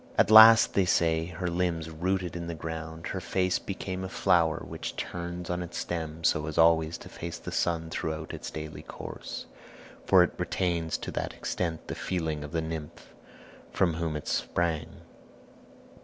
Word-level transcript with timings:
At 0.17 0.31
last, 0.31 0.73
they 0.73 0.85
say, 0.85 1.25
her 1.27 1.47
limbs 1.47 1.91
rooted 1.91 2.35
in 2.35 2.47
the 2.47 2.55
ground, 2.55 3.05
her 3.09 3.21
face 3.21 3.59
became 3.59 4.03
a 4.03 4.09
flower 4.09 4.55
[Footnote: 4.57 4.57
The 4.57 4.61
sunflower.] 4.63 4.71
which 4.71 4.95
turns 4.95 5.49
on 5.51 5.61
its 5.61 5.77
stem 5.77 6.23
so 6.23 6.47
as 6.47 6.57
always 6.57 6.97
to 6.97 7.07
face 7.07 7.37
the 7.37 7.51
sun 7.51 7.91
throughout 7.91 8.33
its 8.33 8.49
daily 8.49 8.81
course; 8.81 9.45
for 10.07 10.23
it 10.23 10.33
retains 10.39 10.97
to 10.97 11.11
that 11.11 11.33
extent 11.35 11.87
the 11.87 11.93
feeling 11.93 12.43
of 12.43 12.51
the 12.51 12.63
nymph 12.63 13.13
from 13.71 13.93
whom 13.93 14.15
it 14.15 14.27
sprang. 14.27 15.01